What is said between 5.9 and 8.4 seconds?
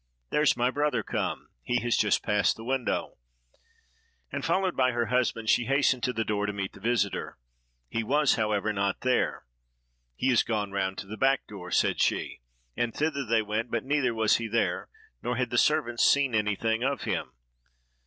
to the door to meet the visiter. He was